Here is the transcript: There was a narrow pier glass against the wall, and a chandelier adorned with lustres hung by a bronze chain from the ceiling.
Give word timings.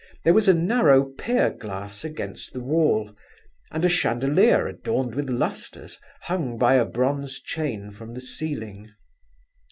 There 0.23 0.33
was 0.33 0.47
a 0.47 0.53
narrow 0.55 1.03
pier 1.11 1.51
glass 1.51 2.03
against 2.03 2.53
the 2.53 2.59
wall, 2.59 3.13
and 3.69 3.85
a 3.85 3.87
chandelier 3.87 4.65
adorned 4.65 5.13
with 5.13 5.29
lustres 5.29 5.99
hung 6.21 6.57
by 6.57 6.73
a 6.73 6.85
bronze 6.85 7.39
chain 7.39 7.91
from 7.91 8.15
the 8.15 8.21
ceiling. 8.21 8.89